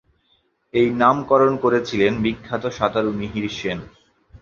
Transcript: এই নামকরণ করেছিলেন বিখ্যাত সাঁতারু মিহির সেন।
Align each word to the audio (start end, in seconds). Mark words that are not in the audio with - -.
এই 0.73 0.87
নামকরণ 0.93 1.53
করেছিলেন 1.63 2.13
বিখ্যাত 2.23 2.63
সাঁতারু 2.77 3.11
মিহির 3.11 3.45
সেন। 3.49 3.79